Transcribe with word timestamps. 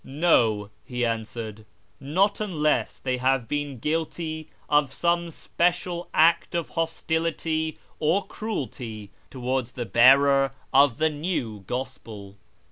"No," 0.03 0.71
he 0.83 1.05
answered," 1.05 1.63
not 1.99 2.39
unless 2.39 2.97
they 2.97 3.17
have 3.19 3.47
been 3.47 3.77
guilty 3.77 4.49
of 4.67 4.91
some 4.91 5.29
special 5.29 6.09
act 6.11 6.55
of 6.55 6.71
hostihty 6.71 7.77
or 7.99 8.25
cruelty 8.25 9.11
towards 9.29 9.73
the 9.73 9.85
bearer 9.85 10.53
of 10.73 10.97
the 10.97 11.11
new 11.11 11.63
gospel." 11.67 12.35